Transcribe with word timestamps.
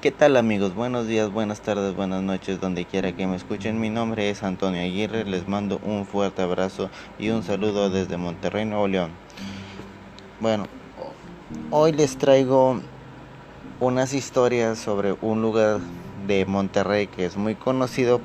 ¿Qué 0.00 0.10
tal 0.10 0.38
amigos? 0.38 0.74
Buenos 0.74 1.06
días, 1.06 1.30
buenas 1.30 1.60
tardes, 1.60 1.94
buenas 1.94 2.22
noches, 2.22 2.58
donde 2.58 2.86
quiera 2.86 3.12
que 3.12 3.26
me 3.26 3.36
escuchen. 3.36 3.78
Mi 3.78 3.90
nombre 3.90 4.30
es 4.30 4.42
Antonio 4.42 4.80
Aguirre, 4.80 5.26
les 5.26 5.46
mando 5.46 5.78
un 5.84 6.06
fuerte 6.06 6.40
abrazo 6.40 6.88
y 7.18 7.28
un 7.28 7.42
saludo 7.42 7.90
desde 7.90 8.16
Monterrey, 8.16 8.64
Nuevo 8.64 8.88
León. 8.88 9.10
Bueno, 10.40 10.68
hoy 11.70 11.92
les 11.92 12.16
traigo 12.16 12.80
unas 13.78 14.14
historias 14.14 14.78
sobre 14.78 15.16
un 15.20 15.42
lugar 15.42 15.80
de 16.26 16.46
Monterrey 16.46 17.06
que 17.06 17.26
es 17.26 17.36
muy 17.36 17.54
conocido 17.54 18.22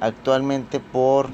actualmente 0.00 0.80
por, 0.80 1.28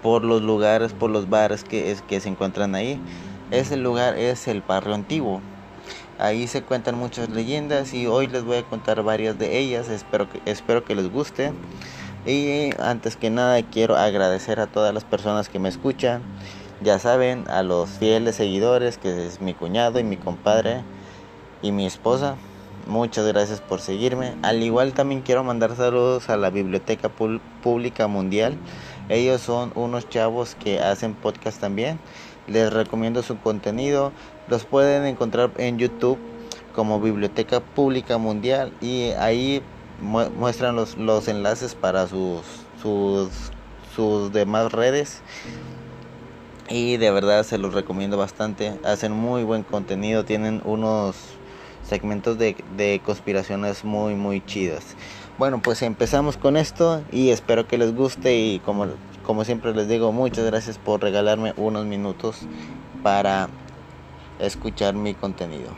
por 0.00 0.22
los 0.22 0.42
lugares, 0.42 0.92
por 0.92 1.10
los 1.10 1.28
bares 1.28 1.64
que, 1.64 1.90
es, 1.90 2.02
que 2.02 2.20
se 2.20 2.28
encuentran 2.28 2.76
ahí. 2.76 3.00
Ese 3.50 3.76
lugar 3.76 4.16
es 4.16 4.46
el 4.46 4.60
barrio 4.60 4.94
antiguo. 4.94 5.40
Ahí 6.20 6.46
se 6.48 6.62
cuentan 6.62 6.98
muchas 6.98 7.30
leyendas 7.30 7.94
y 7.94 8.06
hoy 8.06 8.26
les 8.26 8.44
voy 8.44 8.58
a 8.58 8.62
contar 8.62 9.02
varias 9.02 9.38
de 9.38 9.58
ellas. 9.58 9.88
Espero 9.88 10.28
que, 10.28 10.42
espero 10.44 10.84
que 10.84 10.94
les 10.94 11.10
guste. 11.10 11.52
Y 12.26 12.70
antes 12.78 13.16
que 13.16 13.30
nada 13.30 13.62
quiero 13.62 13.96
agradecer 13.96 14.60
a 14.60 14.66
todas 14.66 14.92
las 14.92 15.04
personas 15.04 15.48
que 15.48 15.58
me 15.58 15.70
escuchan. 15.70 16.20
Ya 16.82 16.98
saben, 16.98 17.48
a 17.48 17.62
los 17.62 17.88
fieles 17.88 18.36
seguidores, 18.36 18.98
que 18.98 19.26
es 19.26 19.40
mi 19.40 19.54
cuñado 19.54 19.98
y 19.98 20.04
mi 20.04 20.18
compadre 20.18 20.82
y 21.62 21.72
mi 21.72 21.86
esposa. 21.86 22.36
Muchas 22.86 23.26
gracias 23.26 23.62
por 23.62 23.80
seguirme. 23.80 24.34
Al 24.42 24.62
igual 24.62 24.92
también 24.92 25.22
quiero 25.22 25.42
mandar 25.42 25.74
saludos 25.74 26.28
a 26.28 26.36
la 26.36 26.50
Biblioteca 26.50 27.08
Pública 27.08 28.08
Mundial. 28.08 28.58
Ellos 29.08 29.40
son 29.40 29.72
unos 29.74 30.06
chavos 30.10 30.54
que 30.54 30.80
hacen 30.80 31.14
podcast 31.14 31.60
también. 31.60 31.98
Les 32.50 32.72
recomiendo 32.72 33.22
su 33.22 33.38
contenido. 33.38 34.12
Los 34.48 34.64
pueden 34.64 35.06
encontrar 35.06 35.52
en 35.56 35.78
YouTube 35.78 36.18
como 36.74 37.00
Biblioteca 37.00 37.60
Pública 37.60 38.18
Mundial 38.18 38.72
y 38.80 39.10
ahí 39.18 39.62
muestran 40.00 40.76
los, 40.76 40.96
los 40.96 41.28
enlaces 41.28 41.74
para 41.74 42.06
sus, 42.08 42.42
sus, 42.82 43.28
sus 43.94 44.32
demás 44.32 44.72
redes. 44.72 45.22
Y 46.68 46.96
de 46.96 47.10
verdad 47.10 47.44
se 47.44 47.58
los 47.58 47.74
recomiendo 47.74 48.16
bastante. 48.16 48.78
Hacen 48.84 49.12
muy 49.12 49.44
buen 49.44 49.62
contenido. 49.62 50.24
Tienen 50.24 50.60
unos 50.64 51.16
segmentos 51.84 52.38
de, 52.38 52.56
de 52.76 53.00
conspiraciones 53.04 53.84
muy 53.84 54.14
muy 54.14 54.44
chidas. 54.44 54.96
Bueno, 55.38 55.60
pues 55.62 55.82
empezamos 55.82 56.36
con 56.36 56.56
esto 56.56 57.02
y 57.10 57.30
espero 57.30 57.66
que 57.66 57.78
les 57.78 57.94
guste 57.94 58.36
y 58.36 58.58
como, 58.58 58.86
como 59.24 59.44
siempre 59.44 59.74
les 59.74 59.88
digo, 59.88 60.12
muchas 60.12 60.44
gracias 60.44 60.78
por 60.78 61.02
regalarme 61.02 61.54
unos 61.56 61.86
minutos 61.86 62.40
para 63.02 63.48
escuchar 64.38 64.94
mi 64.94 65.14
contenido. 65.14 65.70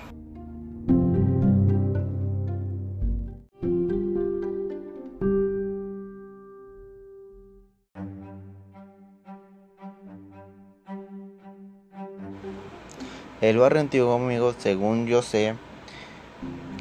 El 13.42 13.58
barrio 13.58 13.80
antiguo, 13.80 14.14
amigos, 14.14 14.54
según 14.58 15.08
yo 15.08 15.20
sé, 15.20 15.56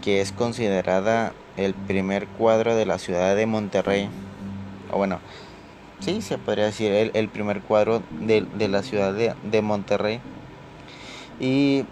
que 0.04 0.22
es 0.22 0.32
considerada 0.32 1.34
el 1.58 1.74
primer 1.74 2.28
cuadro 2.28 2.76
de 2.76 2.86
la 2.86 3.00
ciudad 3.00 3.36
de 3.36 3.48
Monterrey. 3.48 4.10
O 4.92 4.98
bueno, 4.98 5.20
sí, 6.02 6.22
se 6.22 6.38
podría 6.38 6.66
decir 6.66 6.92
el, 7.14 7.30
primer 7.30 7.62
cuadro 7.62 8.04
de, 8.20 8.68
la 8.68 8.84
ciudad 8.84 9.14
de, 9.14 9.34
de 9.44 9.62
Monterrey 9.62 10.20
y 11.40 11.86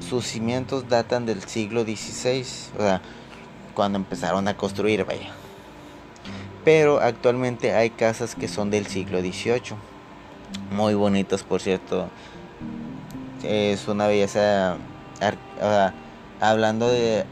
sus 0.00 0.26
cimientos 0.26 0.88
datan 0.88 1.26
del 1.26 1.42
siglo 1.42 1.82
XVI, 1.82 2.40
o 2.78 2.82
sea, 2.82 3.00
cuando 3.74 3.98
empezaron 3.98 4.46
a 4.48 4.56
construir, 4.56 5.04
vaya. 5.04 5.30
Pero 6.64 7.00
actualmente 7.00 7.72
hay 7.74 7.90
casas 7.90 8.34
que 8.34 8.48
son 8.48 8.70
del 8.70 8.86
siglo 8.86 9.20
XVIII, 9.20 9.76
muy 10.70 10.94
bonitas, 10.94 11.42
por 11.42 11.60
cierto. 11.60 12.08
Es 13.42 13.88
una 13.88 14.06
belleza, 14.06 14.76
hablando 16.40 16.88
de, 16.88 17.24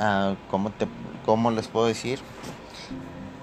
uh, 0.00 0.34
¿cómo, 0.50 0.70
te, 0.70 0.88
¿cómo 1.24 1.50
les 1.52 1.68
puedo 1.68 1.86
decir? 1.86 2.18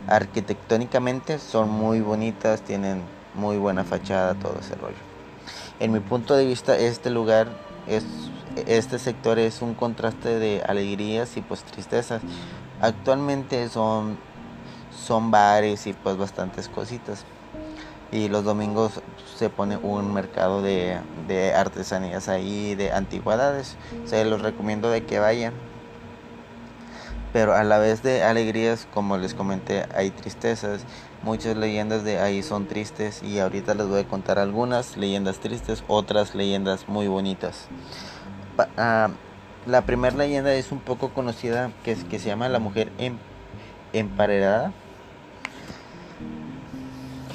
Arquitectónicamente 0.09 1.37
son 1.37 1.69
muy 1.69 2.01
bonitas, 2.01 2.61
tienen 2.61 3.03
muy 3.35 3.57
buena 3.57 3.83
fachada, 3.83 4.33
todo 4.33 4.57
ese 4.59 4.73
rollo. 4.73 4.95
En 5.79 5.91
mi 5.91 5.99
punto 5.99 6.35
de 6.35 6.47
vista, 6.47 6.75
este 6.75 7.11
lugar, 7.11 7.47
es, 7.85 8.03
este 8.65 8.97
sector 8.97 9.37
es 9.37 9.61
un 9.61 9.75
contraste 9.75 10.39
de 10.39 10.63
alegrías 10.67 11.37
y 11.37 11.41
pues 11.41 11.63
tristezas. 11.63 12.23
Actualmente 12.81 13.69
son, 13.69 14.17
son 15.05 15.29
bares 15.29 15.85
y 15.85 15.93
pues 15.93 16.17
bastantes 16.17 16.69
cositas. 16.69 17.23
Y 18.11 18.29
los 18.29 18.43
domingos 18.43 19.01
se 19.37 19.51
pone 19.51 19.77
un 19.77 20.11
mercado 20.11 20.63
de, 20.63 20.97
de 21.27 21.53
artesanías 21.53 22.29
ahí, 22.29 22.73
de 22.73 22.91
antigüedades. 22.91 23.77
Se 24.05 24.25
los 24.25 24.41
recomiendo 24.41 24.89
de 24.89 25.05
que 25.05 25.19
vayan 25.19 25.53
pero 27.31 27.53
a 27.53 27.63
la 27.63 27.77
vez 27.77 28.01
de 28.01 28.23
alegrías, 28.23 28.87
como 28.93 29.17
les 29.17 29.33
comenté, 29.33 29.85
hay 29.95 30.09
tristezas. 30.09 30.81
Muchas 31.21 31.57
leyendas 31.57 32.03
de 32.03 32.19
ahí 32.19 32.41
son 32.41 32.67
tristes 32.67 33.21
y 33.21 33.39
ahorita 33.39 33.73
les 33.73 33.87
voy 33.87 34.01
a 34.01 34.07
contar 34.07 34.39
algunas 34.39 34.97
leyendas 34.97 35.39
tristes, 35.39 35.83
otras 35.87 36.33
leyendas 36.33 36.87
muy 36.87 37.07
bonitas. 37.07 37.67
Ah, 38.77 39.09
la 39.65 39.81
primera 39.85 40.15
leyenda 40.15 40.53
es 40.53 40.71
un 40.71 40.79
poco 40.79 41.09
conocida, 41.09 41.71
que, 41.83 41.91
es, 41.91 42.03
que 42.03 42.19
se 42.19 42.29
llama 42.29 42.49
La 42.49 42.59
Mujer 42.59 42.91
em. 42.97 43.17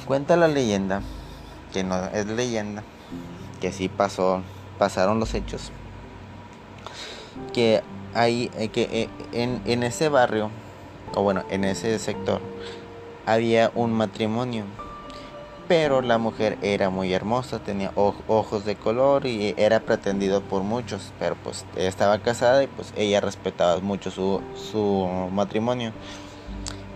Cuenta 0.05 0.35
la 0.35 0.47
leyenda, 0.47 1.01
que 1.73 1.83
no 1.83 2.05
es 2.05 2.25
leyenda, 2.27 2.83
que 3.61 3.71
sí 3.71 3.89
pasó, 3.89 4.41
pasaron 4.77 5.19
los 5.19 5.33
hechos, 5.33 5.71
que 7.53 7.83
ahí, 8.15 8.49
eh, 8.57 8.69
que 8.69 8.83
eh, 8.91 9.09
en, 9.33 9.61
en 9.65 9.83
ese 9.83 10.09
barrio, 10.09 10.49
o 11.13 11.21
bueno, 11.21 11.43
en 11.49 11.63
ese 11.63 11.99
sector, 11.99 12.41
había 13.25 13.71
un 13.75 13.93
matrimonio. 13.93 14.65
Pero 15.67 16.03
la 16.03 16.19
mujer 16.19 16.59
era 16.61 16.91
muy 16.91 17.11
hermosa, 17.11 17.57
tenía 17.57 17.91
ojos 17.95 18.65
de 18.65 18.75
color 18.75 19.25
y 19.25 19.55
era 19.57 19.79
pretendido 19.79 20.41
por 20.41 20.61
muchos. 20.61 21.11
Pero 21.17 21.35
pues 21.43 21.65
estaba 21.75 22.19
casada 22.19 22.63
y 22.63 22.67
pues 22.67 22.93
ella 22.95 23.19
respetaba 23.19 23.79
mucho 23.79 24.11
su, 24.11 24.41
su 24.55 25.09
matrimonio. 25.31 25.91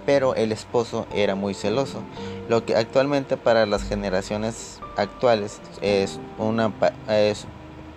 Pero 0.06 0.36
el 0.36 0.52
esposo 0.52 1.08
era 1.12 1.34
muy 1.34 1.56
celoso. 1.56 2.04
Lo 2.48 2.64
que 2.64 2.76
actualmente 2.76 3.38
para 3.38 3.66
las 3.66 3.84
generaciones 3.84 4.80
actuales 4.98 5.62
es, 5.82 6.20
una, 6.38 6.72
es 7.08 7.48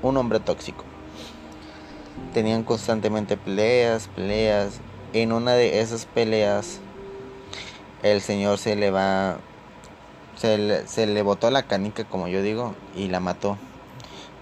un 0.00 0.16
hombre 0.16 0.40
tóxico 0.40 0.84
tenían 2.32 2.62
constantemente 2.62 3.36
peleas, 3.36 4.08
peleas. 4.14 4.80
En 5.12 5.32
una 5.32 5.52
de 5.52 5.80
esas 5.80 6.06
peleas, 6.06 6.80
el 8.02 8.20
señor 8.20 8.58
se 8.58 8.76
le 8.76 8.90
va, 8.90 9.36
se 10.36 11.06
le, 11.06 11.22
botó 11.22 11.50
la 11.50 11.64
canica, 11.64 12.04
como 12.04 12.28
yo 12.28 12.42
digo, 12.42 12.74
y 12.96 13.08
la 13.08 13.20
mató. 13.20 13.58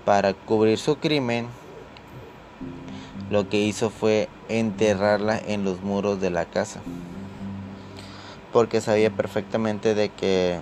Para 0.04 0.32
cubrir 0.32 0.78
su 0.78 0.96
crimen, 0.96 1.48
lo 3.30 3.48
que 3.48 3.58
hizo 3.58 3.90
fue 3.90 4.28
enterrarla 4.48 5.38
en 5.38 5.64
los 5.64 5.82
muros 5.82 6.20
de 6.20 6.30
la 6.30 6.44
casa. 6.44 6.80
Porque 8.52 8.80
sabía 8.80 9.10
perfectamente 9.10 9.94
de 9.94 10.08
que 10.08 10.60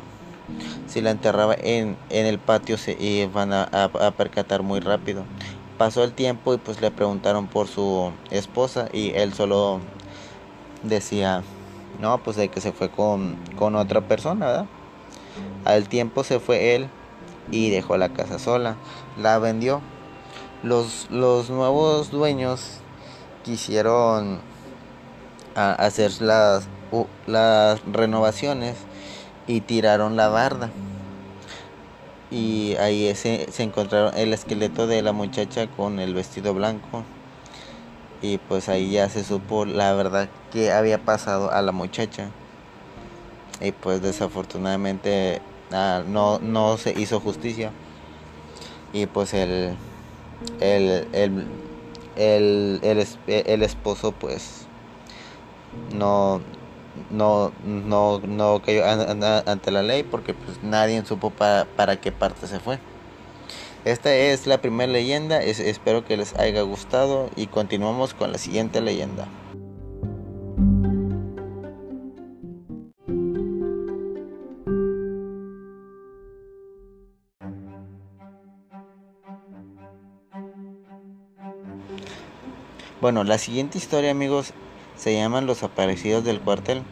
si 0.87 1.01
la 1.03 1.11
enterraba 1.11 1.55
en, 1.55 1.97
en 2.09 2.27
el 2.27 2.39
patio 2.39 2.79
se 2.79 2.93
iban 3.03 3.53
a 3.53 4.13
percatar 4.17 4.63
muy 4.63 4.81
rápido 4.81 5.25
pasó 5.79 6.03
el 6.03 6.13
tiempo 6.13 6.53
y 6.53 6.59
pues 6.59 6.81
le 6.81 6.91
preguntaron 6.91 7.47
por 7.47 7.69
su 7.69 8.11
esposa 8.31 8.89
y 8.93 9.13
él 9.15 9.33
solo 9.33 9.81
decía, 10.83 11.43
no, 12.01 12.19
pues 12.19 12.37
de 12.37 12.49
que 12.49 12.61
se 12.61 12.73
fue 12.73 12.91
con, 12.91 13.37
con 13.57 13.77
otra 13.77 14.01
persona, 14.03 14.47
¿verdad? 14.47 14.67
Al 15.65 15.89
tiempo 15.89 16.25
se 16.25 16.41
fue 16.41 16.75
él 16.75 16.89
y 17.51 17.71
dejó 17.71 17.97
la 17.97 18.11
casa 18.11 18.39
sola, 18.39 18.77
la 19.21 19.39
vendió. 19.39 19.81
Los, 20.65 21.07
los 21.11 21.49
nuevos 21.51 22.11
dueños 22.11 22.81
quisieron 23.45 24.41
hacer 25.55 26.21
las, 26.21 26.69
las 27.27 27.81
renovaciones 27.93 28.77
y 29.47 29.61
tiraron 29.61 30.17
la 30.17 30.29
barda 30.29 30.71
y 32.31 32.77
ahí 32.77 33.15
se, 33.15 33.51
se 33.51 33.63
encontraron 33.63 34.15
el 34.17 34.33
esqueleto 34.33 34.87
de 34.87 35.03
la 35.03 35.13
muchacha 35.13 35.67
con 35.67 35.99
el 35.99 36.15
vestido 36.15 36.55
blanco. 36.55 37.05
Y 38.21 38.39
pues 38.39 38.69
ahí 38.69 38.91
ya 38.91 39.09
se 39.09 39.25
supo 39.25 39.65
la 39.65 39.95
verdad 39.95 40.29
que 40.53 40.73
había 40.73 40.99
pasado 40.99 41.51
a 41.51 41.63
la 41.63 41.73
muchacha. 41.73 42.31
Y 43.61 43.73
pues 43.73 44.03
desafortunadamente 44.03 45.41
ah, 45.73 46.03
no, 46.07 46.39
no 46.41 46.77
se 46.77 46.99
hizo 46.99 47.21
justicia. 47.21 47.71
Y 48.93 49.07
pues 49.07 49.35
el, 49.35 49.77
el, 50.61 51.07
el, 51.13 51.47
el, 52.17 53.07
el 53.27 53.63
esposo 53.63 54.13
pues 54.13 54.67
no 55.95 56.41
no 57.11 57.53
no 57.65 58.21
no 58.21 58.63
cayó 58.65 58.85
ante 58.87 59.71
la 59.71 59.83
ley 59.83 60.03
porque 60.03 60.35
pues 60.35 60.63
nadie 60.63 61.05
supo 61.05 61.31
para, 61.31 61.65
para 61.65 62.01
qué 62.01 62.13
parte 62.13 62.47
se 62.47 62.61
fue. 62.61 62.79
Esta 63.85 64.15
es 64.15 64.47
la 64.47 64.61
primera 64.61 64.91
leyenda 64.93 65.41
espero 65.43 66.05
que 66.05 66.17
les 66.17 66.35
haya 66.37 66.63
gustado 66.63 67.31
y 67.37 67.47
continuamos 67.47 68.15
con 68.15 68.33
la 68.33 68.39
siguiente 68.39 68.81
leyenda. 68.81 69.29
Bueno, 83.01 83.23
la 83.23 83.39
siguiente 83.39 83.79
historia, 83.79 84.11
amigos, 84.11 84.53
se 84.99 85.15
llaman 85.15 85.47
Los 85.47 85.63
aparecidos 85.63 86.25
del 86.25 86.41
cuartel. 86.41 86.83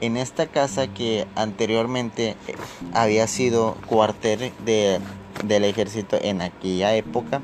En 0.00 0.16
esta 0.16 0.46
casa 0.46 0.88
que 0.88 1.26
anteriormente 1.34 2.36
eh, 2.46 2.54
había 2.92 3.26
sido 3.26 3.76
cuartel 3.86 4.52
de, 4.64 5.00
del 5.44 5.64
ejército 5.64 6.18
en 6.20 6.42
aquella 6.42 6.94
época, 6.94 7.40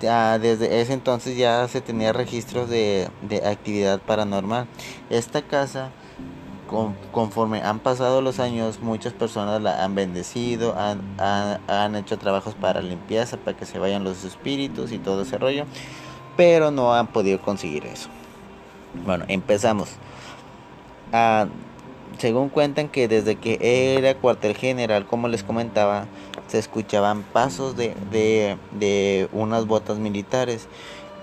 ya 0.00 0.38
desde 0.38 0.80
ese 0.80 0.92
entonces 0.92 1.36
ya 1.36 1.66
se 1.68 1.80
tenía 1.80 2.12
registros 2.12 2.68
de, 2.68 3.08
de 3.22 3.46
actividad 3.46 4.00
paranormal. 4.00 4.66
Esta 5.08 5.42
casa 5.42 5.90
conforme 7.10 7.62
han 7.62 7.80
pasado 7.80 8.22
los 8.22 8.38
años, 8.38 8.78
muchas 8.80 9.12
personas 9.12 9.60
la 9.60 9.84
han 9.84 9.96
bendecido, 9.96 10.78
han, 10.78 11.00
han, 11.18 11.60
han, 11.68 11.96
hecho 11.96 12.16
trabajos 12.16 12.54
para 12.54 12.80
limpieza, 12.80 13.38
para 13.38 13.56
que 13.56 13.66
se 13.66 13.80
vayan 13.80 14.04
los 14.04 14.22
espíritus 14.24 14.92
y 14.92 14.98
todo 14.98 15.22
ese 15.22 15.36
rollo 15.36 15.66
pero 16.36 16.70
no 16.70 16.94
han 16.94 17.06
podido 17.06 17.40
conseguir 17.40 17.86
eso. 17.86 18.08
Bueno, 19.04 19.24
empezamos. 19.28 19.90
Ah, 21.12 21.46
según 22.18 22.48
cuentan 22.50 22.88
que 22.88 23.08
desde 23.08 23.36
que 23.36 23.96
era 23.96 24.14
cuartel 24.14 24.56
general, 24.56 25.06
como 25.06 25.28
les 25.28 25.42
comentaba, 25.42 26.06
se 26.48 26.58
escuchaban 26.58 27.22
pasos 27.22 27.76
de, 27.76 27.94
de, 28.78 29.28
unas 29.32 29.66
botas 29.66 29.98
militares. 29.98 30.68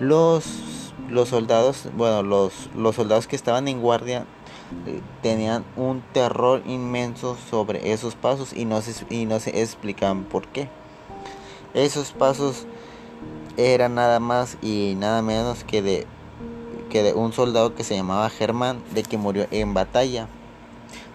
Los, 0.00 0.92
los 1.08 1.28
soldados, 1.28 1.88
bueno, 1.96 2.22
los, 2.22 2.70
los 2.74 2.96
soldados 2.96 3.26
que 3.26 3.36
estaban 3.36 3.68
en 3.68 3.80
guardia 3.80 4.24
eh, 4.86 5.00
tenían 5.22 5.64
un 5.76 6.02
terror 6.12 6.62
inmenso 6.66 7.36
sobre 7.50 7.92
esos 7.92 8.14
pasos 8.14 8.52
y 8.52 8.64
no 8.64 8.80
se, 8.82 9.04
y 9.14 9.26
no 9.26 9.38
se 9.40 9.62
explicaban 9.62 10.24
por 10.24 10.48
qué. 10.48 10.68
Esos 11.74 12.12
pasos 12.12 12.66
era 13.58 13.88
nada 13.88 14.20
más 14.20 14.56
y 14.62 14.94
nada 14.96 15.20
menos 15.20 15.64
que 15.64 15.82
de, 15.82 16.06
que 16.90 17.02
de 17.02 17.12
un 17.12 17.32
soldado 17.32 17.74
que 17.74 17.82
se 17.82 17.96
llamaba 17.96 18.30
Germán, 18.30 18.80
de 18.94 19.02
que 19.02 19.18
murió 19.18 19.46
en 19.50 19.74
batalla, 19.74 20.28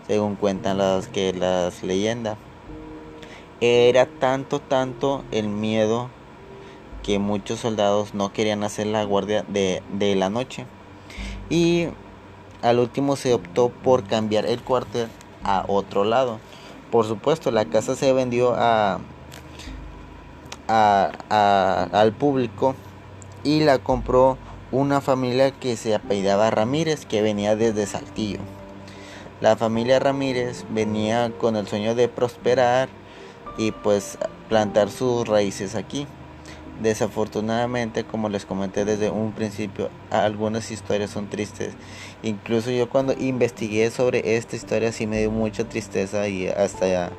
según 0.08 0.36
cuentan 0.36 0.78
las, 0.78 1.08
que 1.08 1.34
las 1.34 1.82
leyendas. 1.84 2.38
Era 3.62 4.06
tanto, 4.06 4.60
tanto 4.60 5.24
el 5.32 5.48
miedo 5.48 6.10
que 7.02 7.18
muchos 7.18 7.62
soldados 7.62 8.14
no 8.14 8.34
querían 8.34 8.64
hacer 8.64 8.88
la 8.88 9.06
guardia 9.06 9.46
de, 9.48 9.82
de 9.94 10.16
la 10.16 10.30
noche. 10.30 10.66
Y 11.50 11.88
al 12.62 12.80
último 12.80 13.16
se 13.16 13.34
optó 13.34 13.70
por 13.70 14.04
cambiar 14.04 14.46
el 14.46 14.62
cuartel 14.62 15.08
a 15.46 15.64
otro 15.70 16.04
lado. 16.04 16.40
Por 16.92 17.06
supuesto, 17.06 17.52
la 17.52 17.64
casa 17.66 17.96
se 17.96 18.12
vendió 18.12 18.54
a, 18.54 19.00
al 20.68 22.14
público 22.14 22.76
y 23.44 23.62
la 23.62 23.80
compró 23.80 24.38
una 24.72 25.02
familia 25.02 25.52
que 25.52 25.78
se 25.78 25.94
apellidaba 25.94 26.50
Ramírez, 26.50 27.06
que 27.06 27.22
venía 27.22 27.56
desde 27.56 27.86
Saltillo. 27.86 28.40
La 29.42 29.56
familia 29.56 30.00
Ramírez 30.00 30.66
venía 30.70 31.32
con 31.38 31.56
el 31.56 31.68
sueño 31.68 31.96
de 31.96 32.08
prosperar 32.08 32.90
y 33.58 33.72
pues 33.72 34.18
plantar 34.50 34.90
sus 34.90 35.28
raíces 35.28 35.76
aquí. 35.76 36.08
Desafortunadamente, 36.82 38.04
como 38.04 38.30
les 38.30 38.46
comenté 38.46 38.84
desde 38.84 39.12
un 39.12 39.32
principio, 39.32 39.90
algunas 40.10 40.72
historias 40.72 41.12
son 41.12 41.30
tristes. 41.30 41.74
Incluso 42.24 42.72
yo 42.72 42.90
cuando 42.90 43.14
investigué 43.14 43.92
sobre 43.92 44.38
esta 44.38 44.56
historia 44.56 44.92
sí 44.92 45.06
me 45.06 45.20
dio 45.20 45.30
mucha 45.30 45.66
tristeza 45.66 46.28
y 46.28 46.48
hasta 46.48 47.12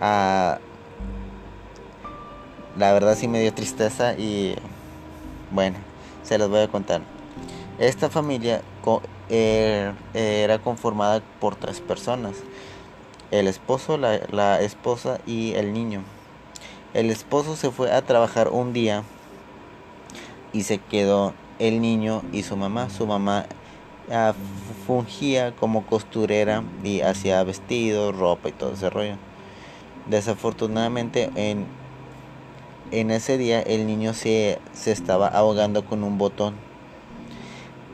a, 0.00 0.58
la 2.76 2.92
verdad 2.92 3.16
sí 3.16 3.28
me 3.28 3.40
dio 3.40 3.52
tristeza 3.52 4.14
y 4.14 4.54
bueno, 5.50 5.78
se 6.22 6.38
los 6.38 6.48
voy 6.48 6.60
a 6.60 6.68
contar. 6.68 7.02
Esta 7.78 8.08
familia 8.08 8.62
er, 9.28 9.94
era 10.14 10.58
conformada 10.58 11.22
por 11.40 11.56
tres 11.56 11.80
personas. 11.80 12.36
El 13.30 13.48
esposo, 13.48 13.96
la, 13.96 14.20
la 14.30 14.60
esposa 14.60 15.18
y 15.26 15.54
el 15.54 15.72
niño. 15.72 16.02
El 16.94 17.10
esposo 17.10 17.56
se 17.56 17.70
fue 17.70 17.90
a 17.90 18.02
trabajar 18.02 18.48
un 18.48 18.72
día 18.72 19.04
y 20.52 20.64
se 20.64 20.78
quedó 20.78 21.32
el 21.58 21.80
niño 21.80 22.22
y 22.32 22.42
su 22.42 22.56
mamá. 22.56 22.90
Su 22.90 23.06
mamá 23.06 23.46
ah, 24.10 24.34
fungía 24.86 25.54
como 25.56 25.86
costurera 25.86 26.62
y 26.84 27.00
hacía 27.00 27.42
vestidos, 27.44 28.16
ropa 28.16 28.50
y 28.50 28.52
todo 28.52 28.72
ese 28.72 28.90
rollo. 28.90 29.16
Desafortunadamente 30.06 31.30
en 31.34 31.66
en 32.92 33.10
ese 33.10 33.38
día 33.38 33.60
el 33.62 33.86
niño 33.86 34.12
se, 34.12 34.60
estaba 34.86 35.26
ahogando 35.26 35.84
con 35.84 36.04
un 36.04 36.18
botón. 36.18 36.54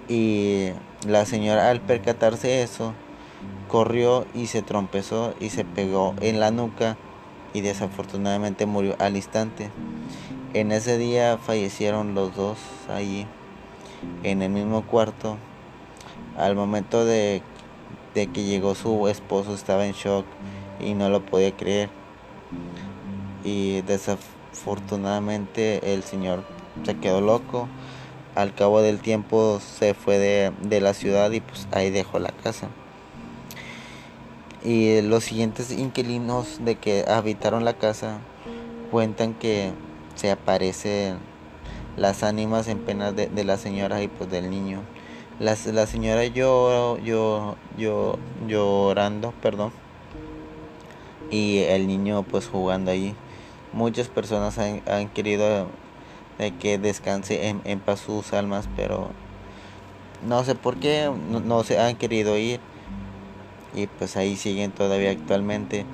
Y 0.09 0.71
la 1.07 1.25
señora 1.25 1.71
al 1.71 1.81
percatarse 1.81 2.63
eso, 2.63 2.93
corrió 3.69 4.27
y 4.35 4.47
se 4.47 4.63
trompezó 4.63 5.35
y 5.41 5.51
se 5.51 5.65
pegó 5.65 6.15
en 6.21 6.41
la 6.41 6.51
nuca 6.51 6.97
y 7.55 7.61
desafortunadamente 7.61 8.67
murió 8.67 8.97
al 8.99 9.17
instante. 9.17 9.71
En 10.53 10.73
ese 10.73 10.99
día 10.99 11.39
fallecieron 11.39 12.15
los 12.15 12.35
dos 12.35 12.59
allí, 12.89 13.27
en 14.25 14.43
el 14.43 14.51
mismo 14.51 14.83
cuarto. 14.83 15.37
Al 16.37 16.57
momento 16.57 17.05
de, 17.05 17.43
de 18.15 18.27
que 18.29 18.45
llegó 18.45 18.75
su 18.75 19.09
esposo 19.09 19.55
estaba 19.55 19.87
en 19.87 19.93
shock 19.93 20.25
y 20.81 20.95
no 20.95 21.09
lo 21.09 21.25
podía 21.25 21.57
creer. 21.57 21.91
Y 23.45 23.83
desafortunadamente 23.83 24.38
Afortunadamente 24.61 25.95
el 25.95 26.03
señor 26.03 26.43
se 26.85 26.97
quedó 26.97 27.21
loco. 27.21 27.69
Al 28.35 28.55
cabo 28.55 28.83
del 28.83 28.99
tiempo 28.99 29.61
se 29.61 29.95
fue 29.95 30.19
de, 30.19 30.81
la 30.81 30.95
ciudad 30.95 31.31
y 31.31 31.41
pues 31.41 31.69
ahí 31.71 31.91
dejó 31.91 32.19
la 32.19 32.33
casa. 32.33 32.69
Y 34.65 35.01
los 35.03 35.23
siguientes 35.23 35.71
inquilinos 35.71 36.59
de 36.65 36.75
que 36.75 37.05
habitaron 37.07 37.65
la 37.65 37.75
casa 37.75 38.19
cuentan 38.91 39.33
que 39.33 39.71
se 40.17 40.33
aparecen 40.33 41.19
las 41.97 42.25
ánimas 42.25 42.67
en 42.67 42.79
pena 42.79 43.13
de, 43.13 43.45
la 43.45 43.59
señora 43.59 44.03
y 44.03 44.09
pues 44.09 44.29
del 44.29 44.51
niño. 44.51 44.81
La, 45.39 45.57
la 45.73 45.87
señora 45.87 46.25
yo, 46.25 46.99
yo, 46.99 48.19
llorando, 48.49 49.33
perdón. 49.41 49.71
Y 51.31 51.59
el 51.59 51.87
niño 51.87 52.25
pues 52.25 52.49
jugando 52.49 52.91
allí 52.91 53.15
muchas 53.73 54.09
personas 54.09 54.59
han, 54.59 55.09
querido 55.11 55.69
de 56.39 56.51
que 56.53 56.79
descanse 56.79 57.49
en, 57.49 57.81
paz 57.81 58.01
sus 58.01 58.33
almas, 58.33 58.69
pero 58.77 59.11
no 60.27 60.45
sé 60.45 60.55
por 60.55 60.77
qué 60.77 61.11
no, 61.29 61.65
se 61.65 61.79
han 61.79 61.97
querido 61.97 62.37
ir 62.37 62.61
y 63.75 63.87
pues 63.87 64.17
ahí 64.17 64.37
siguen 64.37 64.71
todavía 64.71 65.11
actualmente. 65.11 65.85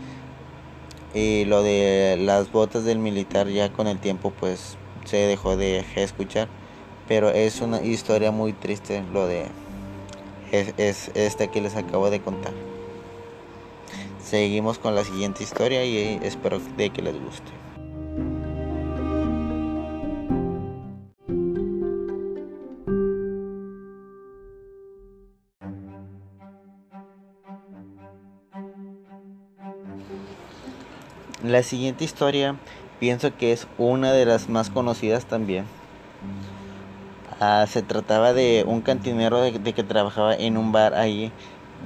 Y 1.15 1.45
lo 1.45 1.63
de 1.63 2.17
las 2.21 2.51
botas 2.51 2.85
del 2.85 2.99
militar 2.99 3.49
ya 3.49 3.73
con 3.73 3.87
el 3.87 3.99
tiempo 3.99 4.33
pues 4.39 4.77
se 5.05 5.19
dejó 5.19 5.57
de 5.57 5.85
escuchar, 5.97 6.49
pero 7.07 7.31
es 7.31 7.61
una 7.61 7.83
historia 7.83 8.33
muy 8.33 8.53
triste 8.53 9.05
lo 9.13 9.27
de 9.27 9.47
es, 10.55 10.75
es 10.77 11.11
esta 11.15 11.49
que 11.49 11.61
les 11.61 11.77
acabo 11.77 12.11
de 12.11 12.21
contar. 12.21 12.53
Seguimos 14.35 14.81
con 14.81 14.97
la 14.97 15.05
siguiente 15.05 15.45
historia 15.45 15.85
y 15.85 16.19
espero 16.25 16.59
de 16.77 16.91
que 16.91 17.03
les 17.03 17.15
guste. 17.15 17.53
La 31.45 31.63
siguiente 31.63 32.03
historia 32.03 32.57
pienso 32.99 33.37
que 33.37 33.53
es 33.53 33.69
una 33.79 34.11
de 34.11 34.27
las 34.27 34.49
más 34.49 34.69
conocidas 34.69 35.27
también. 35.27 35.65
Ah, 37.41 37.67
se 37.69 37.83
trataba 37.83 38.33
de 38.33 38.65
un 38.67 38.81
cantinero 38.81 39.41
de, 39.41 39.53
que 39.53 39.83
trabajaba 39.83 40.35
en 40.35 40.57
un 40.57 40.73
bar 40.73 40.95
ahí. 40.95 41.31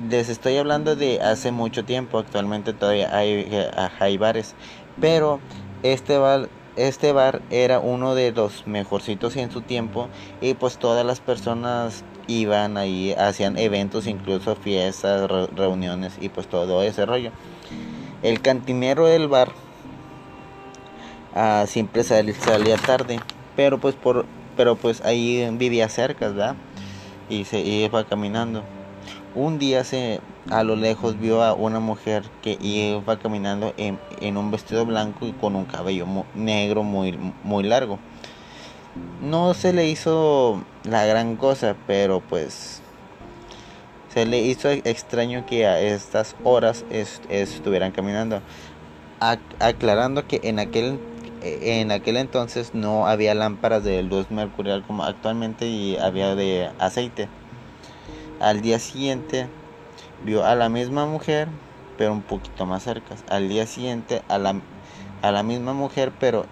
Les 0.06 0.28
estoy 0.28 0.56
hablando 0.56 0.94
de 0.94 1.20
hace 1.20 1.50
mucho 1.50 1.84
tiempo, 1.84 2.18
actualmente 2.18 2.72
todavía 2.72 3.16
hay, 3.16 3.50
hay 3.98 4.16
bares. 4.16 4.54
Pero 5.00 5.40
este 5.82 6.18
bar, 6.18 6.48
este 6.76 7.10
bar 7.10 7.42
era 7.50 7.80
uno 7.80 8.14
de 8.14 8.30
los 8.30 8.66
mejorcitos 8.66 9.34
en 9.36 9.50
su 9.50 9.60
tiempo 9.62 10.08
y 10.40 10.54
pues 10.54 10.78
todas 10.78 11.04
las 11.04 11.18
personas 11.18 12.04
iban 12.28 12.76
ahí, 12.76 13.12
hacían 13.18 13.58
eventos, 13.58 14.06
incluso 14.06 14.54
fiestas, 14.54 15.28
reuniones 15.56 16.16
y 16.20 16.28
pues 16.28 16.46
todo 16.46 16.82
ese 16.82 17.04
rollo. 17.04 17.32
El 18.22 18.40
cantinero 18.40 19.06
del 19.06 19.26
bar 19.26 19.50
ah, 21.34 21.64
siempre 21.66 22.04
salía 22.04 22.76
tarde, 22.76 23.18
pero 23.56 23.78
pues 23.78 23.96
por 23.96 24.26
pero 24.56 24.74
pues 24.74 25.04
ahí 25.04 25.48
vivía 25.52 25.88
cerca, 25.88 26.28
¿verdad? 26.28 26.56
Y 27.28 27.44
se 27.44 27.60
iba 27.60 28.04
caminando. 28.04 28.64
Un 29.34 29.58
día 29.58 29.84
se 29.84 30.20
a 30.50 30.62
lo 30.62 30.76
lejos 30.76 31.18
vio 31.18 31.42
a 31.42 31.54
una 31.54 31.80
mujer 31.80 32.24
que 32.42 32.56
iba 32.60 33.18
caminando 33.18 33.74
en, 33.76 34.36
un 34.36 34.50
vestido 34.50 34.86
blanco 34.86 35.26
y 35.26 35.32
con 35.32 35.56
un 35.56 35.64
cabello 35.64 36.06
negro 36.34 36.82
muy, 36.82 37.18
muy 37.44 37.64
largo. 37.64 37.98
No 39.22 39.54
se 39.54 39.72
le 39.72 39.88
hizo 39.88 40.64
la 40.84 41.04
gran 41.04 41.36
cosa, 41.36 41.76
pero 41.86 42.20
pues 42.20 42.80
se 44.12 44.26
le 44.26 44.40
hizo 44.40 44.70
extraño 44.70 45.44
que 45.46 45.66
a 45.66 45.80
estas 45.80 46.34
horas 46.44 46.84
estuvieran 47.28 47.92
caminando. 47.92 48.40
aclarando 49.60 50.26
que 50.26 50.40
en 50.44 50.58
aquel 50.58 50.98
en 51.42 51.92
aquel 51.92 52.16
entonces 52.16 52.74
no 52.74 53.06
había 53.06 53.34
lámparas 53.34 53.84
de 53.84 54.02
luz 54.02 54.30
mercurial 54.30 54.82
como 54.86 55.04
actualmente 55.04 55.66
y 55.66 55.96
había 55.96 56.34
de 56.34 56.70
aceite. 56.78 57.28
Al 58.40 58.60
día 58.60 58.78
siguiente 58.78 59.48
vio 60.24 60.44
a 60.44 60.54
la 60.54 60.68
misma 60.68 61.06
mujer, 61.06 61.48
pero 61.96 62.12
un 62.12 62.22
poquito 62.22 62.66
más 62.66 62.84
cerca. 62.84 63.16
Al 63.28 63.48
día 63.48 63.66
siguiente 63.66 64.22
a 64.28 64.38
la, 64.38 64.60
a 65.22 65.32
la 65.32 65.42
misma 65.42 65.72
mujer, 65.72 66.12
pero 66.18 66.46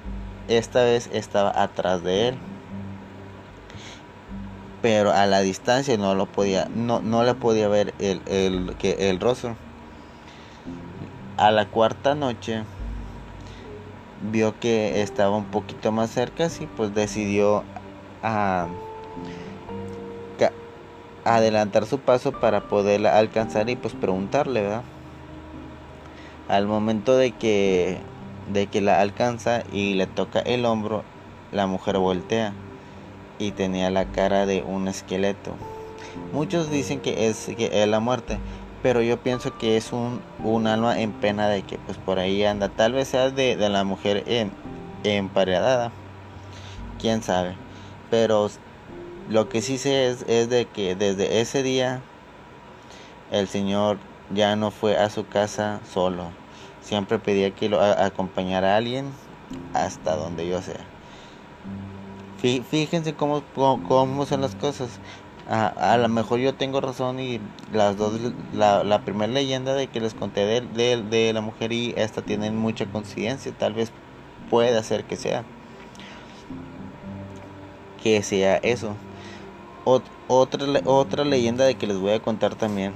esta 0.49 0.83
vez 0.83 1.09
estaba 1.13 1.51
atrás 1.63 2.03
de 2.03 2.29
él. 2.29 2.39
Pero 4.83 5.13
a 5.13 5.27
la 5.27 5.41
distancia 5.41 5.97
no 5.97 6.15
lo 6.15 6.27
podía, 6.27 6.69
no, 6.75 7.01
no 7.01 7.25
le 7.25 7.35
podía 7.35 7.69
ver 7.69 7.95
el, 7.99 8.21
el, 8.27 8.75
que, 8.77 9.11
el 9.11 9.21
rostro. 9.21 9.57
A 11.37 11.51
la 11.51 11.69
cuarta 11.69 12.15
noche 12.15 12.65
vio 14.33 14.59
que 14.59 15.03
estaba 15.03 15.37
un 15.37 15.47
poquito 15.47 15.93
más 15.93 16.11
cerca 16.11 16.49
y 16.61 16.67
pues 16.67 16.95
decidió 16.95 17.63
a, 18.23 18.69
adelantar 21.35 21.87
su 21.87 21.99
paso 21.99 22.33
para 22.33 22.69
poderla 22.69 23.19
alcanzar 23.19 23.69
y 23.69 23.77
pues 23.77 23.95
preguntarle, 23.95 24.63
¿verdad? 24.63 24.83
Al 26.49 26.67
momento 26.67 27.17
de 27.17 27.33
que 27.33 27.99
de 28.53 28.69
que 28.69 28.81
la 28.81 29.01
alcanza 29.01 29.65
y 29.73 29.95
le 29.95 30.07
toca 30.07 30.39
el 30.39 30.65
hombro, 30.65 31.03
la 31.53 31.67
mujer 31.67 31.99
voltea 31.99 32.53
y 33.39 33.51
tenía 33.51 33.91
la 33.91 34.07
cara 34.07 34.47
de 34.47 34.63
un 34.63 34.89
esqueleto. 34.89 35.53
Muchos 36.33 36.71
dicen 36.71 37.01
que 37.01 37.29
es, 37.29 37.49
es 37.49 37.89
la 37.89 38.01
muerte, 38.01 38.39
pero 38.83 39.03
yo 39.03 39.19
pienso 39.19 39.57
que 39.59 39.77
es 39.77 39.93
un, 39.93 40.21
un 40.43 40.67
alma 40.67 41.01
en 41.01 41.13
pena 41.13 41.49
de 41.49 41.63
que 41.63 41.79
pues 41.79 41.99
por 41.99 42.19
ahí 42.19 42.45
anda. 42.45 42.69
Tal 42.69 42.93
vez 42.93 43.09
sea 43.09 43.31
de, 43.31 43.57
la 43.57 43.85
mujer 43.85 44.25
en, 44.27 44.53
emparedada, 45.05 45.91
quién 47.01 47.23
sabe. 47.23 47.55
Pero 48.11 48.49
lo 49.29 49.49
que 49.49 49.61
sí 49.63 49.79
sé 49.79 50.09
es, 50.09 50.25
es 50.29 50.49
de 50.49 50.67
que 50.67 50.95
desde 50.95 51.41
ese 51.41 51.63
día 51.63 52.01
el 53.31 53.49
Señor 53.49 53.99
ya 54.33 54.57
no 54.57 54.71
fue 54.71 54.97
a 54.97 55.11
su 55.11 55.27
casa 55.27 55.81
solo. 55.93 56.25
Siempre 56.81 57.19
pedía 57.19 57.51
que 57.51 57.69
lo 57.69 57.81
acompañara 57.83 58.75
a 58.75 58.77
alguien 58.77 59.07
hasta 59.75 60.15
donde 60.15 60.49
yo 60.49 60.63
sea. 60.63 60.85
Fíjense 62.71 63.15
cómo, 63.15 63.43
cómo, 63.55 64.27
son 64.27 64.41
las 64.41 64.55
cosas. 64.55 65.01
A, 65.49 65.97
lo 65.97 66.09
mejor 66.09 66.39
yo 66.39 66.55
tengo 66.55 66.81
razón 66.81 67.19
y 67.21 67.41
las 67.73 67.97
dos, 67.97 68.21
la, 68.53 68.85
la 68.85 69.05
primera 69.05 69.33
leyenda 69.33 69.75
de 69.75 69.87
que 69.87 70.01
les 70.01 70.15
conté 70.15 70.45
de, 70.45 70.61
de, 70.61 71.03
de 71.03 71.33
la 71.33 71.41
mujer 71.41 71.73
y 71.73 71.95
esta 71.97 72.23
tienen 72.23 72.57
mucha 72.57 72.87
coincidencia. 72.87 73.53
Tal 73.57 73.73
vez 73.73 73.91
pueda 74.51 74.83
ser 74.85 75.05
que 75.05 75.17
sea. 75.17 75.45
Que 78.03 78.23
sea 78.23 78.57
eso 78.59 78.95
otra, 79.87 80.83
otra 80.85 81.25
leyenda 81.25 81.65
de 81.65 81.77
que 81.77 81.87
les 81.87 81.99
voy 81.99 82.13
a 82.13 82.21
contar 82.21 82.57
también. 82.57 82.93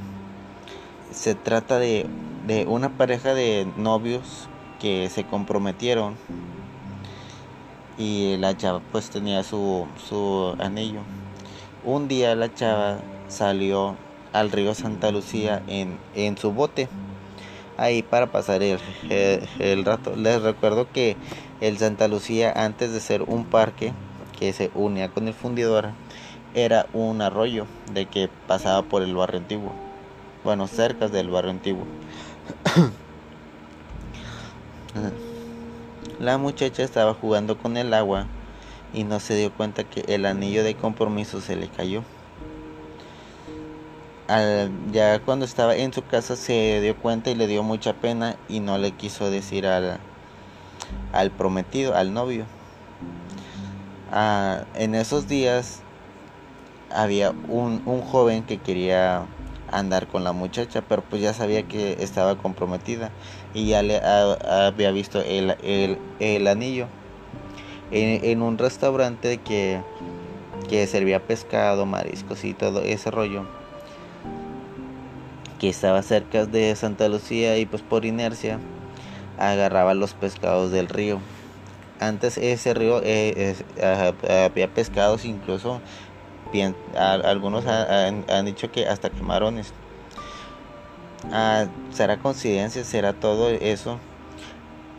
Se 1.12 1.35
trata 1.35 1.78
de, 1.78 2.06
de 2.47 2.66
una 2.66 2.90
pareja 2.90 3.32
de 3.35 3.66
novios 3.76 4.49
que 4.80 5.09
se 5.09 5.25
comprometieron 5.25 6.16
y 7.97 8.37
la 8.38 8.56
chava 8.56 8.80
pues 8.92 9.11
tenía 9.11 9.42
su, 9.42 9.87
su 10.09 10.56
anillo. 10.59 11.00
Un 11.85 12.09
día 12.09 12.35
la 12.35 12.52
chava 12.52 12.99
salió 13.28 13.97
al 14.32 14.50
río 14.50 14.75
Santa 14.75 15.11
Lucía 15.11 15.62
en, 15.66 15.99
en 16.14 16.37
su 16.37 16.52
bote 16.52 16.88
ahí 17.76 18.02
para 18.02 18.26
pasar 18.32 18.62
el, 18.62 18.78
el, 19.59 19.85
rato. 19.85 20.14
Les 20.16 20.42
recuerdo 20.42 20.88
que 20.92 21.16
el 21.61 21.78
Santa 21.78 22.09
Lucía 22.09 22.52
antes 22.52 22.92
de 22.92 23.00
ser 23.00 23.23
un 23.23 23.44
parque 23.44 23.92
que 24.38 24.52
se 24.52 24.70
unía 24.75 25.11
con 25.11 25.28
el 25.28 25.35
fundidor 25.35 25.90
era 26.54 26.87
un 26.92 27.23
arroyo 27.23 27.66
de 27.92 28.07
que 28.07 28.28
pasaba 28.47 28.83
por 28.83 29.02
el 29.02 29.14
barrio 29.14 29.40
antiguo. 29.40 29.73
Bueno, 30.45 30.66
cerca 30.66 31.09
del 31.09 31.30
barrio 31.30 31.50
antiguo. 31.50 31.85
La 36.19 36.38
muchacha 36.38 36.83
estaba 36.83 37.14
jugando 37.14 37.57
con 37.59 37.76
el 37.76 37.95
agua 37.95 38.26
y 38.92 39.04
no 39.04 39.21
se 39.21 39.37
dio 39.37 39.52
cuenta 39.52 39.85
que 39.85 40.00
el 40.12 40.26
anillo 40.26 40.64
de 40.64 40.75
compromiso 40.75 41.40
se 41.40 41.57
le 41.57 41.69
cayó. 41.69 42.02
ya 44.92 45.21
cuando 45.21 45.45
estaba 45.45 45.76
en 45.76 45.92
su 45.92 46.04
casa 46.04 46.37
se 46.37 46.80
dio 46.80 46.97
cuenta 46.97 47.30
y 47.30 47.35
le 47.35 47.47
dio 47.47 47.62
mucha 47.62 47.95
pena 47.95 48.37
y 48.49 48.61
no 48.61 48.78
le 48.78 48.92
quiso 48.92 49.30
decir 49.30 49.66
al, 49.66 49.99
al 51.12 51.30
prometido, 51.30 51.95
al 51.95 52.12
novio. 52.12 52.45
Ah, 54.12 54.64
en 54.75 54.95
esos 54.95 55.28
días 55.28 55.83
había 56.92 57.30
un, 57.30 57.82
un 57.87 58.00
joven 58.02 58.42
que 58.42 58.59
quería 58.59 59.26
andar 59.70 60.06
con 60.09 60.25
la 60.25 60.32
muchacha, 60.32 60.82
pero 60.82 61.02
pues 61.02 61.23
ya 61.23 61.32
sabía 61.32 61.62
que 61.62 61.97
estaba 62.00 62.37
comprometida 62.37 63.11
y 63.54 63.68
ya 63.68 63.82
le 63.82 64.00
había 64.00 64.90
visto 64.90 65.20
el, 65.20 65.56
el, 65.62 65.99
el 66.18 66.47
anillo 66.49 66.87
en, 67.90 68.42
un 68.42 68.59
restaurante 68.59 69.38
que, 69.38 69.80
que 70.68 70.87
servía 70.87 71.25
pescado, 71.26 71.87
mariscos 71.87 72.44
y 72.44 72.54
todo 72.54 72.82
ese 72.82 73.11
rollo 73.11 73.47
que 75.59 75.68
estaba 75.68 76.02
cerca 76.02 76.47
de 76.47 76.75
Santa 76.75 77.09
Lucía 77.09 77.59
y 77.59 77.66
pues 77.66 77.82
por 77.82 78.04
inercia 78.04 78.59
agarraba 79.38 79.94
los 79.94 80.14
pescados 80.14 80.70
del 80.70 80.88
río. 80.88 81.20
Antes 81.99 82.38
ese 82.38 82.73
río 82.73 83.02
eh, 83.04 83.54
había 84.47 84.73
pescados 84.73 85.26
incluso 85.26 85.82
algunos 86.97 87.66
han, 87.66 88.45
dicho 88.45 88.71
que 88.71 88.87
hasta 88.87 89.11
camarones. 89.11 89.73
Ah, 91.33 91.66
será 91.90 92.19
coincidencia, 92.19 92.85
será 92.85 93.12
todo 93.12 93.50
eso. 93.50 93.99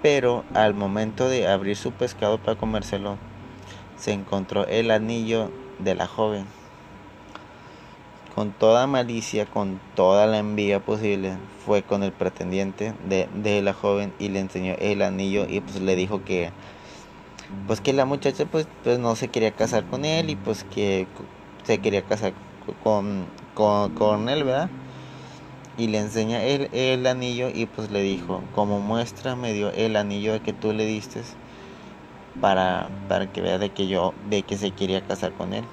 Pero 0.02 0.44
al 0.54 0.74
momento 0.74 1.30
de 1.30 1.48
abrir 1.48 1.76
su 1.76 1.92
pescado 1.92 2.40
para 2.40 2.58
comérselo, 2.58 3.18
se 3.98 4.14
encontró 4.14 4.66
el 4.68 4.90
anillo 4.92 5.52
de 5.80 5.96
la 5.96 6.08
joven. 6.08 6.46
Con 8.34 8.52
toda 8.52 8.88
malicia, 8.88 9.46
con 9.46 9.80
toda 9.96 10.26
la 10.26 10.40
envidia 10.40 10.80
posible, 10.80 11.38
fue 11.66 11.84
con 11.84 12.02
el 12.02 12.14
pretendiente 12.14 12.94
de, 13.08 13.28
de 13.36 13.62
la 13.62 13.74
joven 13.74 14.14
y 14.20 14.30
le 14.30 14.40
enseñó 14.40 14.76
el 14.80 15.02
anillo 15.02 15.46
y 15.48 15.60
pues 15.60 15.82
le 15.82 15.96
dijo 15.96 16.24
que 16.24 16.52
pues 17.68 17.82
que 17.82 17.94
la 17.94 18.06
muchacha 18.06 18.46
pues, 18.46 18.68
pues 18.84 19.00
no 19.00 19.16
se 19.16 19.28
quería 19.28 19.52
casar 19.52 19.86
con 19.86 20.06
él 20.06 20.30
y 20.30 20.36
pues 20.36 20.64
que 20.64 21.08
se 21.64 21.80
quería 21.80 22.04
casar 22.04 22.34
con, 22.84 23.26
con, 23.54 24.30
él, 24.30 24.44
¿verdad? 24.44 24.70
Y 25.78 25.88
le 25.88 26.00
enseña 26.00 26.44
el, 26.44 26.70
el 26.74 27.08
anillo 27.08 27.50
y 27.54 27.66
pues 27.66 27.92
le 27.92 28.02
dijo, 28.02 28.44
como 28.54 28.80
muestra 28.80 29.36
me 29.36 29.54
dio 29.54 29.72
el 29.72 29.96
anillo 29.96 30.42
que 30.44 30.54
tú 30.54 30.74
le 30.74 30.86
diste 30.86 31.22
para, 32.40 32.90
para 33.08 33.32
que 33.32 33.42
vea 33.42 33.58
de 33.58 33.70
que 33.70 33.88
yo, 33.88 34.14
de 34.30 34.44
que 34.44 34.58
se 34.58 34.72
quería 34.72 35.02
casar 35.02 35.34
con 35.34 35.54
él. 35.54 35.64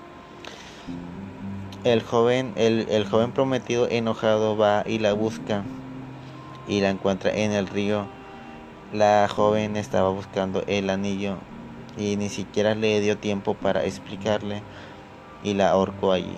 El 1.85 2.03
joven, 2.03 2.53
el, 2.57 2.87
el 2.91 3.09
joven 3.09 3.33
prometido 3.33 3.89
enojado 3.89 4.57
va 4.57 4.83
y 4.87 4.99
la 4.99 5.13
busca 5.13 5.63
y 6.67 6.81
la 6.81 6.91
encuentra 6.91 7.33
en 7.33 7.53
el 7.53 7.67
río. 7.67 8.07
La 8.93 9.29
joven 9.29 9.77
estaba 9.77 10.09
buscando 10.11 10.65
el 10.67 10.91
anillo 10.91 11.37
y 11.97 12.17
ni 12.17 12.29
siquiera 12.29 12.75
le 12.75 13.01
dio 13.01 13.19
tiempo 13.19 13.55
para 13.55 13.85
explicarle 13.85 14.63
y 15.43 15.55
la 15.55 15.71
ahorcó 15.71 16.13
allí. 16.13 16.37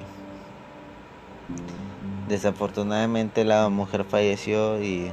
Desafortunadamente 2.29 3.45
la 3.45 3.69
mujer 3.69 4.05
falleció 4.05 4.83
y 4.83 5.11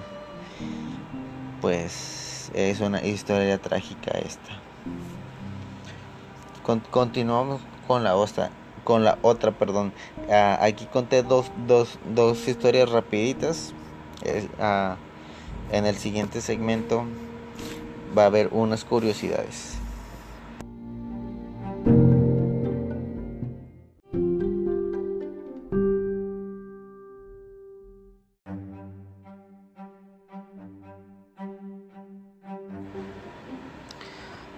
pues 1.62 2.52
es 2.54 2.80
una 2.80 3.04
historia 3.04 3.58
trágica 3.58 4.12
esta. 4.12 4.62
continuamos 6.92 7.62
con 7.88 8.04
la 8.04 8.16
otra, 8.16 8.52
con 8.84 9.04
la 9.04 9.18
otra, 9.22 9.52
perdón. 9.52 9.94
Ah, 10.30 10.60
aquí 10.62 10.86
conté 10.86 11.24
dos, 11.24 11.52
dos, 11.68 11.98
dos 12.14 12.48
historias 12.48 12.90
rapiditas. 12.90 13.74
Ah, 14.60 14.98
en 15.72 15.86
el 15.86 15.96
siguiente 15.98 16.42
segmento 16.42 17.06
va 18.18 18.24
a 18.24 18.26
haber 18.28 18.50
unas 18.52 18.86
curiosidades. 18.86 19.77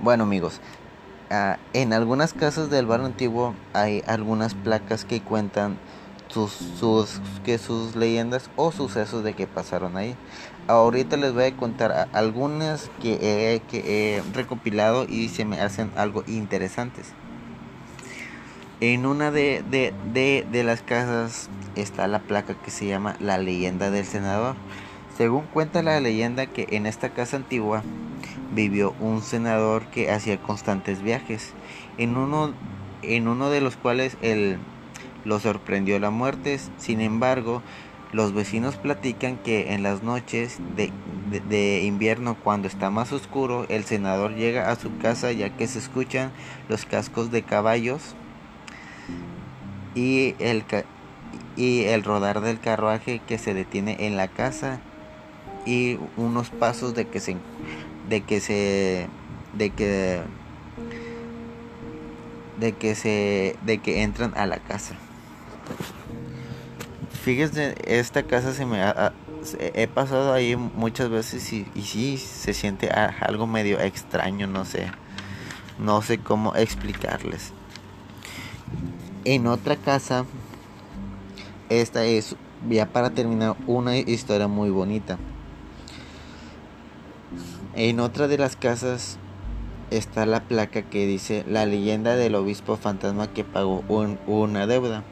Bueno 0.09 0.23
amigos, 0.23 0.59
ah, 1.29 1.59
en 1.73 1.93
algunas 1.93 2.33
casas 2.33 2.71
del 2.71 2.87
barrio 2.87 3.05
antiguo 3.05 3.53
hay 3.73 4.01
algunas 4.07 4.55
placas 4.55 5.05
que 5.05 5.21
cuentan 5.21 5.77
sus, 6.29 7.95
leyendas 7.95 8.49
o 8.55 8.71
sucesos 8.71 9.23
de 9.23 9.35
que 9.35 9.45
pasaron 9.45 9.97
ahí. 9.97 10.15
Ahorita 10.67 11.15
les 11.15 11.31
voy 11.35 11.43
a 11.43 11.55
contar 11.55 12.09
algunas 12.11 12.89
que 13.03 13.61
he, 13.71 14.23
recopilado 14.33 15.05
y 15.07 15.29
se 15.29 15.45
me 15.45 15.61
hacen 15.61 15.91
algo 15.95 16.23
interesantes. 16.25 17.11
En 18.81 19.05
una 19.05 19.29
de, 19.29 19.93
las 20.65 20.81
casas 20.81 21.51
está 21.75 22.07
la 22.07 22.17
placa 22.17 22.55
que 22.55 22.71
se 22.71 22.87
llama 22.87 23.15
La 23.19 23.37
leyenda 23.37 23.91
del 23.91 24.05
senador. 24.05 24.55
Según 25.15 25.43
cuenta 25.53 25.83
la 25.83 25.99
leyenda 25.99 26.47
que 26.47 26.65
en 26.71 26.87
esta 26.87 27.09
casa 27.09 27.37
antigua 27.37 27.83
vivió 28.53 28.95
un 28.99 29.21
senador 29.21 29.85
que 29.87 30.11
hacía 30.11 30.41
constantes 30.41 31.01
viajes, 31.01 31.53
en 31.97 32.17
uno, 32.17 32.53
en 33.01 33.27
uno 33.27 33.49
de 33.49 33.61
los 33.61 33.75
cuales 33.75 34.17
el, 34.21 34.57
lo 35.25 35.39
sorprendió 35.39 35.99
la 35.99 36.09
muerte. 36.09 36.59
Sin 36.77 37.01
embargo, 37.01 37.61
los 38.11 38.33
vecinos 38.33 38.75
platican 38.75 39.37
que 39.37 39.73
en 39.73 39.83
las 39.83 40.03
noches 40.03 40.59
de, 40.75 41.83
invierno, 41.83 42.35
cuando 42.35 42.67
está 42.67 42.89
más 42.89 43.11
oscuro, 43.11 43.65
el 43.69 43.83
senador 43.83 44.35
llega 44.35 44.71
a 44.71 44.75
su 44.75 44.97
casa 44.97 45.31
ya 45.31 45.55
que 45.55 45.67
se 45.67 45.79
escuchan 45.79 46.31
los 46.67 46.85
cascos 46.85 47.31
de 47.31 47.43
caballos 47.43 48.15
y 49.93 50.35
el, 50.39 50.63
y 51.55 51.83
el 51.83 52.03
rodar 52.03 52.41
del 52.41 52.59
carruaje 52.59 53.21
que 53.27 53.37
se 53.37 53.53
detiene 53.53 54.07
en 54.07 54.17
la 54.17 54.27
casa 54.27 54.79
y 55.65 55.99
unos 56.17 56.49
pasos 56.49 56.95
de 56.95 57.07
que 57.07 57.19
se 57.19 57.37
de 58.09 58.21
que 58.21 58.41
se 58.41 59.07
de 59.53 59.69
que 59.69 60.21
de 62.59 62.73
que 62.73 62.95
se 62.95 63.55
de 63.61 63.77
que 63.77 64.03
entran 64.03 64.33
a 64.35 64.45
la 64.45 64.57
casa 64.57 64.95
Fíjense, 67.23 67.75
esta 67.85 68.23
casa 68.23 68.53
se 68.53 68.65
me 68.65 68.81
ha, 68.81 69.11
he 69.59 69.87
pasado 69.87 70.33
ahí 70.33 70.55
muchas 70.55 71.09
veces 71.09 71.51
y, 71.51 71.67
y 71.75 71.81
sí 71.81 72.17
se 72.17 72.53
siente 72.53 72.89
algo 72.89 73.45
medio 73.45 73.79
extraño, 73.79 74.47
no 74.47 74.63
sé. 74.63 74.89
No 75.77 76.01
sé 76.01 76.17
cómo 76.17 76.55
explicarles. 76.55 77.51
En 79.25 79.47
otra 79.47 79.75
casa, 79.75 80.25
esta 81.69 82.05
es 82.05 82.35
ya 82.69 82.85
para 82.85 83.09
terminar 83.09 83.55
una 83.67 83.97
historia 83.97 84.47
muy 84.47 84.69
bonita. 84.69 85.17
En 87.75 87.99
otra 87.99 88.27
de 88.27 88.39
las 88.39 88.55
casas 88.55 89.19
está 89.91 90.25
la 90.25 90.41
placa 90.41 90.81
que 90.81 91.05
dice 91.05 91.45
la 91.47 91.67
leyenda 91.67 92.15
del 92.15 92.33
obispo 92.35 92.77
fantasma 92.77 93.31
que 93.31 93.43
pagó 93.43 93.83
una 94.27 94.65
deuda. 94.65 95.03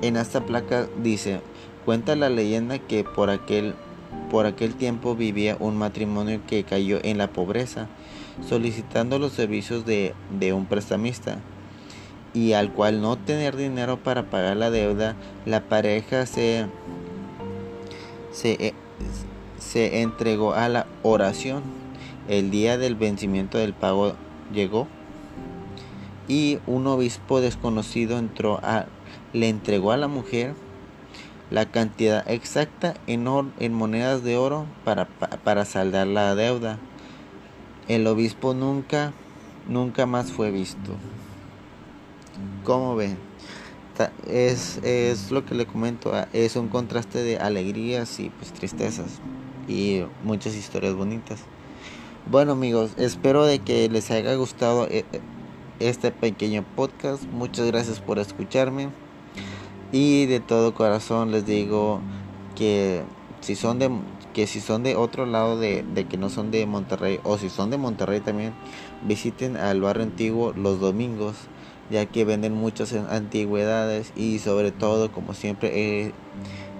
En 0.00 0.16
esta 0.16 0.44
placa 0.44 0.88
dice, 1.02 1.40
cuenta 1.84 2.16
la 2.16 2.30
leyenda 2.30 2.78
que 2.78 3.04
por 3.04 3.28
aquel, 3.28 3.74
por 4.30 4.46
aquel 4.46 4.74
tiempo 4.74 5.14
vivía 5.14 5.56
un 5.60 5.76
matrimonio 5.76 6.40
que 6.46 6.64
cayó 6.64 6.98
en 7.02 7.18
la 7.18 7.28
pobreza, 7.28 7.88
solicitando 8.46 9.18
los 9.18 9.32
servicios 9.32 9.84
de, 9.84 10.14
un 10.54 10.66
prestamista, 10.66 11.38
y 12.32 12.54
al 12.54 12.72
cual 12.72 13.02
no 13.02 13.16
tener 13.16 13.54
dinero 13.54 13.98
para 13.98 14.24
pagar 14.30 14.56
la 14.56 14.70
deuda, 14.70 15.14
la 15.44 15.60
pareja 15.60 16.26
se, 16.26 16.66
se, 18.32 18.74
se 19.66 20.02
entregó 20.02 20.54
a 20.54 20.68
la 20.68 20.86
oración. 21.02 21.62
El 22.28 22.50
día 22.50 22.78
del 22.78 22.94
vencimiento 22.94 23.58
del 23.58 23.72
pago 23.72 24.14
llegó 24.52 24.88
y 26.28 26.58
un 26.66 26.86
obispo 26.86 27.40
desconocido 27.40 28.18
entró 28.18 28.58
a 28.62 28.86
le 29.32 29.48
entregó 29.48 29.92
a 29.92 29.96
la 29.96 30.08
mujer 30.08 30.54
la 31.50 31.66
cantidad 31.66 32.28
exacta 32.30 32.94
en, 33.06 33.26
en 33.58 33.74
monedas 33.74 34.24
de 34.24 34.36
oro 34.36 34.66
para, 34.84 35.06
para 35.06 35.64
saldar 35.64 36.06
la 36.06 36.34
deuda. 36.34 36.78
El 37.86 38.06
obispo 38.06 38.54
nunca, 38.54 39.12
nunca 39.68 40.06
más 40.06 40.32
fue 40.32 40.50
visto. 40.50 40.92
¿Cómo 42.64 42.96
ven? 42.96 43.18
Es, 44.26 44.78
es 44.82 45.30
lo 45.30 45.44
que 45.46 45.54
le 45.54 45.66
comento, 45.66 46.14
ah, 46.14 46.28
es 46.32 46.56
un 46.56 46.68
contraste 46.68 47.22
de 47.22 47.38
alegrías 47.38 48.18
y 48.20 48.30
pues 48.30 48.52
tristezas 48.52 49.20
y 49.68 50.04
muchas 50.24 50.54
historias 50.54 50.94
bonitas. 50.94 51.40
Bueno 52.30 52.52
amigos, 52.52 52.92
espero 52.96 53.44
de 53.44 53.60
que 53.60 53.88
les 53.88 54.10
haya 54.10 54.34
gustado 54.34 54.86
eh, 54.86 55.04
eh, 55.12 55.20
este 55.78 56.10
pequeño 56.10 56.64
podcast. 56.74 57.24
Muchas 57.24 57.66
gracias 57.66 58.00
por 58.00 58.18
escucharme. 58.18 58.88
Y 59.92 60.26
de 60.26 60.40
todo 60.40 60.74
corazón 60.74 61.30
les 61.30 61.46
digo 61.46 62.00
que 62.56 63.04
si 63.40 63.54
son 63.54 63.78
de 63.78 63.90
que 64.36 64.46
si 64.46 64.60
son 64.60 64.82
de 64.82 64.96
otro 64.96 65.24
lado 65.24 65.58
de, 65.58 65.84
que 66.10 66.18
no 66.18 66.28
son 66.28 66.50
de 66.50 66.66
Monterrey 66.66 67.20
o 67.22 67.38
si 67.38 67.48
son 67.48 67.70
de 67.70 67.78
Monterrey 67.78 68.20
también 68.20 68.52
visiten 69.02 69.56
al 69.56 69.80
barrio 69.80 70.02
antiguo 70.02 70.52
los 70.52 70.78
domingos 70.78 71.36
ya 71.88 72.04
que 72.04 72.26
venden 72.26 72.52
muchas 72.52 72.92
antigüedades 72.92 74.12
y 74.14 74.40
sobre 74.40 74.72
todo 74.72 75.10
como 75.10 75.32
siempre 75.32 76.12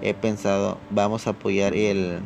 he, 0.02 0.14
pensado 0.14 0.76
vamos 0.90 1.26
a 1.26 1.30
apoyar 1.30 1.74
el 1.74 2.18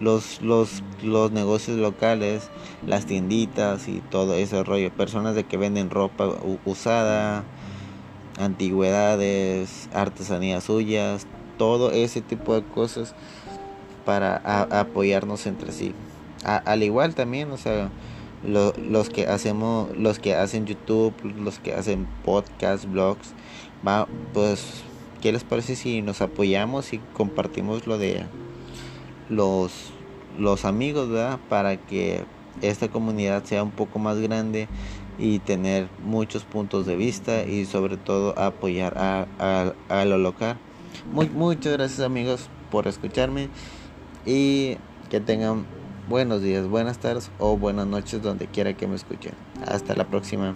los, 0.00 0.40
los, 0.42 0.82
los 1.02 1.32
negocios 1.32 1.76
locales, 1.78 2.50
las 2.86 3.06
tienditas 3.06 3.88
y 3.88 4.00
todo 4.10 4.34
ese 4.34 4.62
rollo, 4.62 4.90
personas 4.92 5.34
de 5.34 5.44
que 5.44 5.56
venden 5.56 5.90
ropa 5.90 6.34
usada, 6.64 7.44
antigüedades, 8.38 9.88
artesanías 9.92 10.64
suyas, 10.64 11.26
todo 11.58 11.90
ese 11.90 12.20
tipo 12.20 12.54
de 12.54 12.62
cosas 12.62 13.14
para 14.04 14.36
apoyarnos 14.80 15.46
entre 15.46 15.72
sí. 15.72 15.94
al 16.44 16.82
igual 16.82 17.14
también, 17.14 17.50
o 17.50 17.58
sea, 17.58 17.90
los 18.44 19.10
que 19.10 19.26
hacemos, 19.26 19.94
los 19.96 20.18
que 20.18 20.34
hacen 20.34 20.66
YouTube, 20.66 21.12
los 21.36 21.58
que 21.58 21.74
hacen 21.74 22.06
podcast, 22.24 22.86
blogs, 22.86 23.32
va, 23.86 24.06
pues, 24.32 24.82
¿qué 25.20 25.32
les 25.32 25.44
parece 25.44 25.76
si 25.76 26.02
nos 26.02 26.22
apoyamos 26.22 26.92
y 26.92 27.00
compartimos 27.12 27.86
lo 27.86 27.98
de 27.98 28.24
los, 29.28 29.92
los 30.38 30.64
amigos, 30.64 31.08
¿verdad? 31.10 31.38
Para 31.48 31.76
que 31.76 32.24
esta 32.62 32.88
comunidad 32.88 33.44
sea 33.44 33.62
un 33.62 33.70
poco 33.70 33.98
más 33.98 34.18
grande 34.18 34.68
y 35.18 35.40
tener 35.40 35.88
muchos 36.04 36.44
puntos 36.44 36.86
de 36.86 36.96
vista 36.96 37.44
y 37.44 37.64
sobre 37.64 37.96
todo 37.96 38.38
apoyar 38.38 38.94
a, 38.96 40.04
lo 40.04 40.18
local. 40.18 40.56
Muy, 41.12 41.28
muchas 41.28 41.72
gracias 41.72 42.00
amigos 42.00 42.48
por 42.70 42.86
escucharme 42.86 43.48
y 44.24 44.76
que 45.10 45.20
tengan 45.20 45.66
buenos 46.08 46.42
días, 46.42 46.68
buenas 46.68 46.98
tardes 46.98 47.30
o 47.38 47.56
buenas 47.56 47.86
noches 47.86 48.22
donde 48.22 48.46
quiera 48.46 48.74
que 48.74 48.86
me 48.86 48.96
escuchen. 48.96 49.32
Hasta 49.66 49.94
la 49.94 50.04
próxima. 50.04 50.54